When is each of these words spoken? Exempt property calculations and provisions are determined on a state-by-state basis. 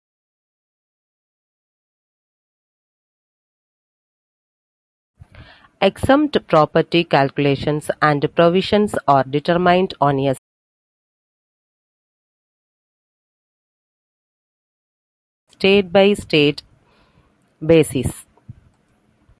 Exempt 5.79 6.35
property 6.47 7.03
calculations 7.03 7.91
and 8.01 8.27
provisions 8.35 8.95
are 9.07 9.23
determined 9.23 9.93
on 10.01 10.17
a 10.19 10.33
state-by-state 15.51 16.63
basis. 17.63 18.25